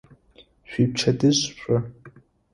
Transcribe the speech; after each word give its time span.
Шъуипчэдыжь 0.71 1.43
шӏу! 1.57 1.79